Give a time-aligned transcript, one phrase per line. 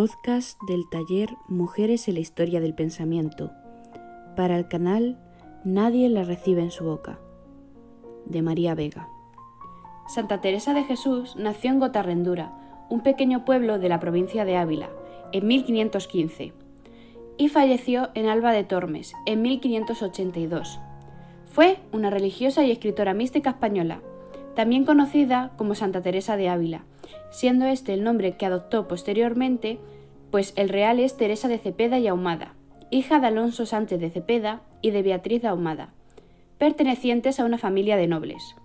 [0.00, 3.50] podcast del taller Mujeres en la Historia del Pensamiento.
[4.36, 5.18] Para el canal
[5.64, 7.18] Nadie la recibe en su boca.
[8.24, 9.08] De María Vega.
[10.06, 12.52] Santa Teresa de Jesús nació en Gotarrendura,
[12.88, 14.88] un pequeño pueblo de la provincia de Ávila,
[15.32, 16.52] en 1515,
[17.36, 20.78] y falleció en Alba de Tormes, en 1582.
[21.46, 24.00] Fue una religiosa y escritora mística española,
[24.54, 26.84] también conocida como Santa Teresa de Ávila,
[27.30, 29.78] siendo este el nombre que adoptó posteriormente,
[30.30, 32.54] pues el real es Teresa de Cepeda y Ahumada,
[32.90, 35.92] hija de Alonso Sánchez de Cepeda y de Beatriz de Ahumada,
[36.58, 38.56] pertenecientes a una familia de nobles.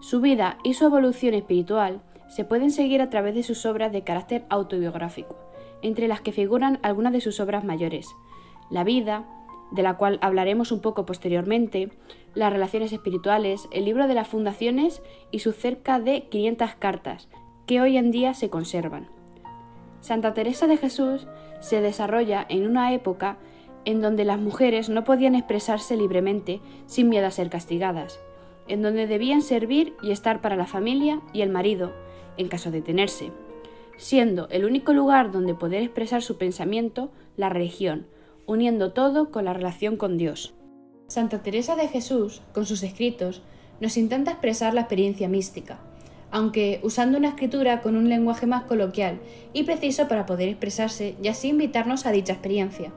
[0.00, 4.02] Su vida y su evolución espiritual se pueden seguir a través de sus obras de
[4.02, 5.36] carácter autobiográfico,
[5.82, 8.08] entre las que figuran algunas de sus obras mayores,
[8.70, 9.26] La vida,
[9.70, 11.90] de la cual hablaremos un poco posteriormente,
[12.34, 17.28] las relaciones espirituales, el libro de las fundaciones y sus cerca de 500 cartas,
[17.66, 19.08] que hoy en día se conservan.
[20.00, 21.26] Santa Teresa de Jesús
[21.60, 23.38] se desarrolla en una época
[23.84, 28.20] en donde las mujeres no podían expresarse libremente sin miedo a ser castigadas,
[28.68, 31.92] en donde debían servir y estar para la familia y el marido,
[32.36, 33.30] en caso de tenerse,
[33.96, 38.06] siendo el único lugar donde poder expresar su pensamiento la religión,
[38.46, 40.54] uniendo todo con la relación con Dios.
[41.06, 43.42] Santa Teresa de Jesús, con sus escritos,
[43.80, 45.78] nos intenta expresar la experiencia mística,
[46.34, 49.20] aunque usando una escritura con un lenguaje más coloquial
[49.52, 52.90] y preciso para poder expresarse y así invitarnos a dicha experiencia.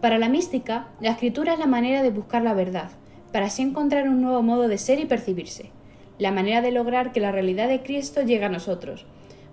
[0.00, 2.90] Para la mística, la escritura es la manera de buscar la verdad,
[3.32, 5.72] para así encontrar un nuevo modo de ser y percibirse,
[6.20, 9.04] la manera de lograr que la realidad de Cristo llegue a nosotros.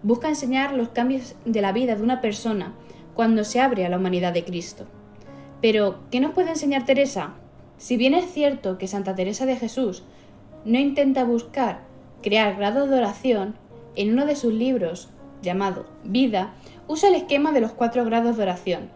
[0.03, 2.75] Busca enseñar los cambios de la vida de una persona
[3.16, 4.86] cuando se abre a la humanidad de Cristo.
[5.60, 7.33] Pero, ¿qué nos puede enseñar Teresa?
[7.80, 10.04] Si bien es cierto que Santa Teresa de Jesús
[10.65, 11.85] no intenta buscar
[12.25, 13.53] crear grado de oración,
[13.95, 15.09] en uno de sus libros,
[15.43, 16.55] llamado Vida,
[16.87, 18.89] usa el esquema de los cuatro grados de oración,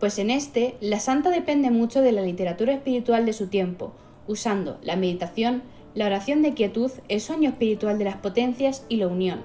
[0.00, 3.92] pues en este la santa depende mucho de la literatura espiritual de su tiempo,
[4.26, 5.62] usando la meditación,
[5.94, 9.44] la oración de quietud, el sueño espiritual de las potencias y la unión,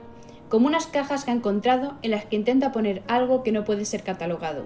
[0.49, 3.85] como unas cajas que ha encontrado en las que intenta poner algo que no puede
[3.85, 4.65] ser catalogado.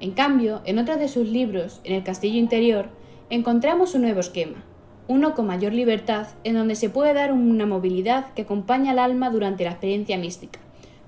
[0.00, 2.88] En cambio, en otro de sus libros, en el Castillo Interior,
[3.30, 4.64] encontramos un nuevo esquema,
[5.08, 9.30] uno con mayor libertad, en donde se puede dar una movilidad que acompaña al alma
[9.30, 10.60] durante la experiencia mística,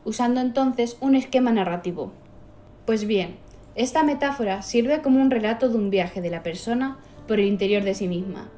[0.04, 2.12] usando entonces un esquema narrativo.
[2.86, 3.36] Pues bien,
[3.76, 7.82] esta metáfora sirve como un relato de un viaje de la persona por el interior
[7.82, 8.48] de sí misma.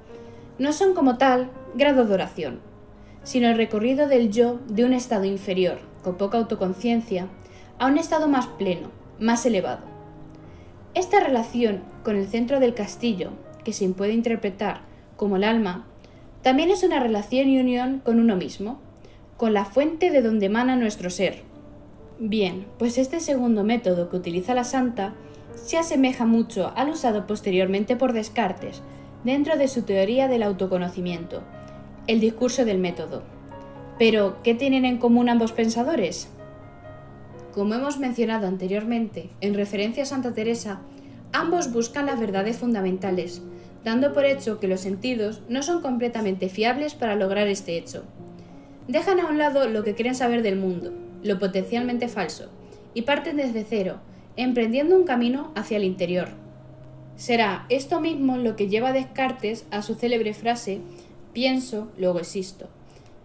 [0.59, 2.61] No son como tal grados de oración,
[3.23, 7.29] sino el recorrido del yo de un estado inferior, con poca autoconciencia,
[7.79, 9.83] a un estado más pleno, más elevado.
[10.95, 13.31] Esta relación con el centro del castillo,
[13.65, 14.81] que se puede interpretar
[15.17, 15.87] como el alma,
[16.43, 18.79] también es una relación y unión con uno mismo,
[19.37, 21.43] con la fuente de donde emana nuestro ser.
[22.19, 25.15] Bien, pues este segundo método que utiliza la santa
[25.55, 28.83] se asemeja mucho al usado posteriormente por Descartes
[29.25, 31.43] dentro de su teoría del autoconocimiento,
[32.07, 33.23] el discurso del método.
[33.99, 36.29] Pero, ¿qué tienen en común ambos pensadores?
[37.53, 40.81] Como hemos mencionado anteriormente, en referencia a Santa Teresa,
[41.33, 43.43] ambos buscan las verdades fundamentales,
[43.87, 48.03] dando por hecho que los sentidos no son completamente fiables para lograr este hecho.
[48.89, 50.93] Dejan a un lado lo que quieren saber del mundo,
[51.23, 52.51] lo potencialmente falso,
[52.95, 54.01] y parten desde cero,
[54.37, 56.31] emprendiendo un camino hacia el interior.
[57.15, 60.81] Será esto mismo lo que lleva a Descartes a su célebre frase
[61.33, 62.69] pienso, luego existo,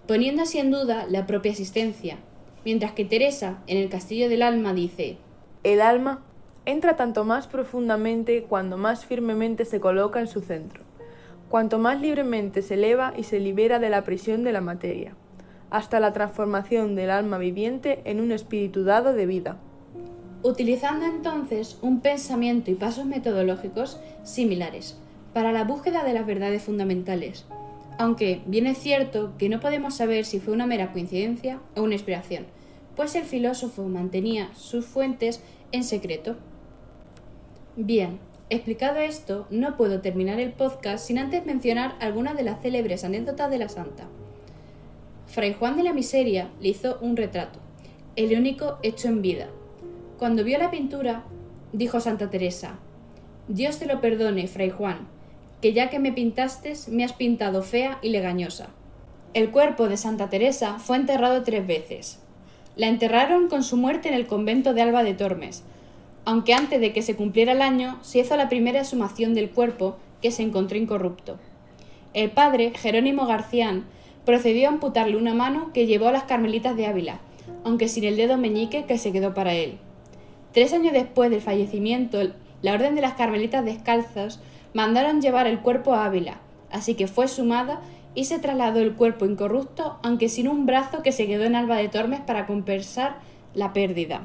[0.05, 2.17] poniendo así en duda la propia existencia,
[2.65, 5.17] mientras que Teresa, en el Castillo del Alma, dice
[5.63, 6.23] El alma
[6.65, 10.83] entra tanto más profundamente cuando más firmemente se coloca en su centro,
[11.49, 15.15] cuanto más libremente se eleva y se libera de la prisión de la materia,
[15.69, 19.57] hasta la transformación del alma viviente en un espíritu dado de vida.
[20.43, 24.97] Utilizando entonces un pensamiento y pasos metodológicos similares
[25.33, 27.45] para la búsqueda de las verdades fundamentales,
[27.97, 31.93] aunque bien es cierto que no podemos saber si fue una mera coincidencia o una
[31.93, 32.45] inspiración,
[32.95, 36.35] pues el filósofo mantenía sus fuentes en secreto.
[37.77, 38.19] Bien,
[38.49, 43.49] explicado esto, no puedo terminar el podcast sin antes mencionar algunas de las célebres anécdotas
[43.49, 44.07] de la santa.
[45.27, 47.59] Fray Juan de la Miseria le hizo un retrato,
[48.17, 49.47] el único hecho en vida.
[50.19, 51.23] Cuando vio la pintura,
[51.71, 52.77] dijo Santa Teresa,
[53.47, 55.07] Dios te lo perdone, Fray Juan,
[55.61, 58.67] que ya que me pintaste me has pintado fea y legañosa.
[59.33, 62.19] El cuerpo de Santa Teresa fue enterrado tres veces.
[62.75, 65.63] La enterraron con su muerte en el convento de Alba de Tormes,
[66.25, 69.97] aunque antes de que se cumpliera el año se hizo la primera exhumación del cuerpo
[70.21, 71.39] que se encontró incorrupto.
[72.13, 73.85] El padre, Jerónimo Garcián,
[74.25, 77.19] procedió a amputarle una mano que llevó a las carmelitas de Ávila,
[77.63, 79.77] aunque sin el dedo meñique que se quedó para él.
[80.51, 82.19] Tres años después del fallecimiento,
[82.61, 84.39] la Orden de las Carmelitas Descalzas
[84.73, 87.81] mandaron llevar el cuerpo a Ávila, así que fue sumada
[88.13, 91.77] y se trasladó el cuerpo incorrupto, aunque sin un brazo que se quedó en Alba
[91.77, 93.19] de Tormes para compensar
[93.53, 94.21] la pérdida.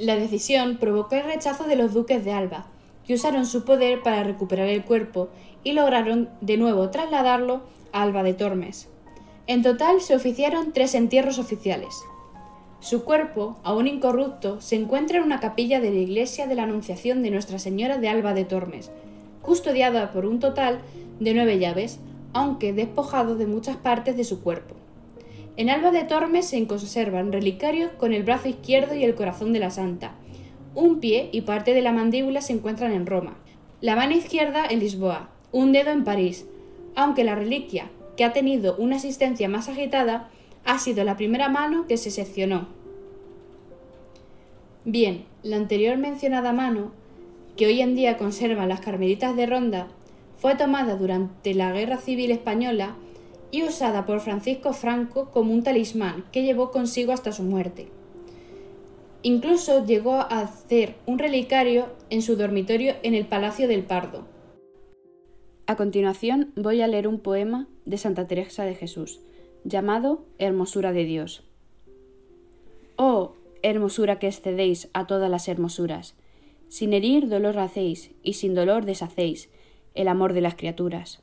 [0.00, 2.64] La decisión provocó el rechazo de los duques de Alba,
[3.06, 5.28] que usaron su poder para recuperar el cuerpo
[5.62, 7.60] y lograron de nuevo trasladarlo
[7.92, 8.88] a Alba de Tormes.
[9.46, 11.94] En total se oficiaron tres entierros oficiales.
[12.80, 17.22] Su cuerpo, aún incorrupto, se encuentra en una capilla de la iglesia de la Anunciación
[17.22, 18.90] de Nuestra Señora de Alba de Tormes,
[19.42, 20.80] custodiada por un total
[21.18, 22.00] de nueve llaves,
[22.32, 24.76] aunque despojado de muchas partes de su cuerpo.
[25.60, 29.58] En Alba de Tormes se conservan relicarios con el brazo izquierdo y el corazón de
[29.58, 30.12] la santa.
[30.74, 33.36] Un pie y parte de la mandíbula se encuentran en Roma,
[33.82, 36.46] la mano izquierda en Lisboa, un dedo en París,
[36.96, 40.30] aunque la reliquia, que ha tenido una asistencia más agitada,
[40.64, 42.66] ha sido la primera mano que se seccionó.
[44.86, 46.90] Bien, la anterior mencionada mano,
[47.58, 49.88] que hoy en día conservan las Carmelitas de Ronda,
[50.38, 52.94] fue tomada durante la Guerra Civil Española
[53.50, 57.88] y usada por Francisco Franco como un talismán que llevó consigo hasta su muerte.
[59.22, 64.24] Incluso llegó a hacer un relicario en su dormitorio en el Palacio del Pardo.
[65.66, 69.20] A continuación voy a leer un poema de Santa Teresa de Jesús,
[69.64, 71.44] llamado Hermosura de Dios.
[72.96, 76.16] Oh, hermosura que excedéis a todas las hermosuras,
[76.68, 79.50] sin herir dolor hacéis y sin dolor deshacéis
[79.94, 81.22] el amor de las criaturas.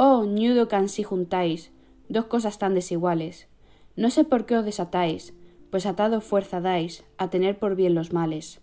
[0.00, 1.72] Oh, ñudo que ansí juntáis,
[2.08, 3.48] dos cosas tan desiguales.
[3.96, 5.34] No sé por qué os desatáis,
[5.72, 8.60] pues atado fuerza dais a tener por bien los males.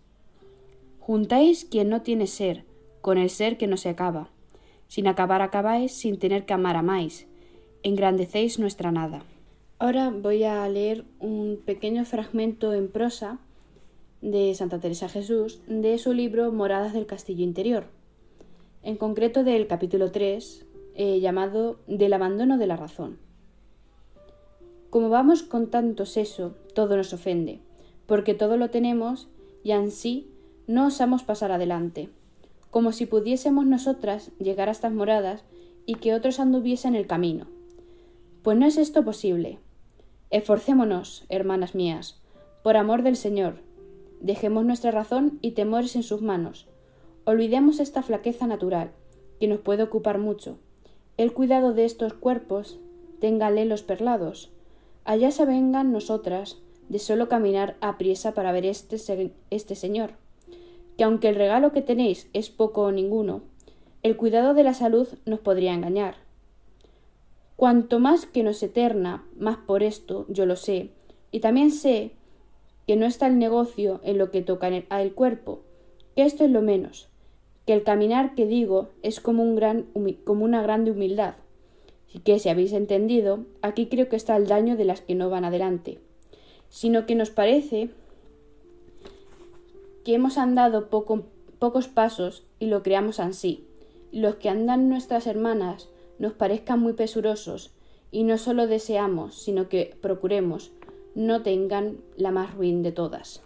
[1.02, 2.64] Juntáis quien no tiene ser,
[3.02, 4.30] con el ser que no se acaba.
[4.88, 7.28] Sin acabar acabáis, sin tener que amar amáis.
[7.84, 9.22] Engrandecéis nuestra nada.
[9.78, 13.40] Ahora voy a leer un pequeño fragmento en prosa
[14.22, 17.88] de Santa Teresa Jesús de su libro Moradas del Castillo Interior,
[18.84, 23.18] en concreto del capítulo 3, eh, llamado Del abandono de la razón.
[24.90, 27.60] Como vamos con tanto seso, todo nos ofende,
[28.06, 29.28] porque todo lo tenemos
[29.64, 30.32] y ansí
[30.68, 32.10] no osamos pasar adelante,
[32.72, 35.44] como si pudiésemos nosotras llegar a estas moradas
[35.86, 37.48] y que otros anduviesen el camino.
[38.42, 39.60] Pues no es esto posible.
[40.30, 42.22] Esforcémonos, hermanas mías,
[42.64, 43.56] por amor del Señor.
[44.22, 46.68] Dejemos nuestra razón y temores en sus manos.
[47.26, 48.92] Olvidemos esta flaqueza natural,
[49.40, 50.58] que nos puede ocupar mucho,
[51.18, 52.80] el cuidado de estos cuerpos,
[53.20, 54.52] téngale los perlados.
[55.06, 56.58] Allá se vengan nosotras
[56.90, 60.12] de solo caminar a priesa para ver este, este señor.
[60.98, 63.44] Que aunque el regalo que tenéis es poco o ninguno,
[64.04, 66.16] el cuidado de la salud nos podría engañar.
[67.56, 70.90] Cuanto más que nos eterna, más por esto, yo lo sé,
[71.32, 72.12] y también sé
[72.86, 75.62] que no está el negocio en lo que toca al cuerpo,
[76.16, 77.08] que esto es lo menos,
[77.66, 79.86] que el caminar que digo es como, un gran,
[80.24, 81.36] como una grande humildad.
[82.14, 85.30] Y que, si habéis entendido, aquí creo que está el daño de las que no
[85.30, 86.00] van adelante,
[86.70, 87.90] sino que nos parece
[90.06, 93.66] que hemos andado pocos pasos y lo creamos así.
[94.12, 97.72] Los que andan nuestras hermanas nos parezcan muy pesurosos
[98.12, 100.72] y no solo deseamos, sino que procuremos
[101.16, 103.42] no tengan la más ruin de todas.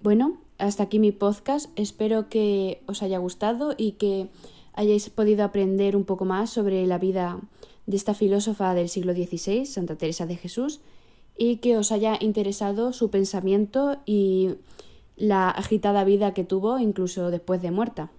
[0.00, 1.70] Bueno, hasta aquí mi podcast.
[1.76, 4.28] Espero que os haya gustado y que
[4.72, 7.40] hayáis podido aprender un poco más sobre la vida
[7.86, 10.80] de esta filósofa del siglo XVI, Santa Teresa de Jesús,
[11.36, 14.54] y que os haya interesado su pensamiento y
[15.16, 18.10] la agitada vida que tuvo incluso después de muerta.